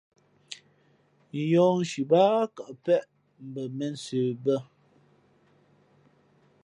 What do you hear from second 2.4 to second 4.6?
kαʼ péʼ mbα mēnsə bᾱ.